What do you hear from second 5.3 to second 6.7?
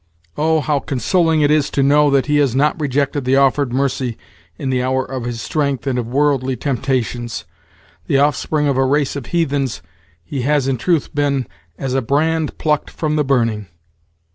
strength and of worldly